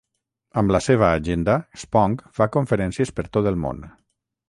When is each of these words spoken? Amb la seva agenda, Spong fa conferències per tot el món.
Amb 0.61 0.73
la 0.75 0.81
seva 0.85 1.09
agenda, 1.17 1.59
Spong 1.83 2.17
fa 2.41 2.51
conferències 2.59 3.17
per 3.19 3.31
tot 3.39 3.55
el 3.55 3.65
món. 3.69 3.89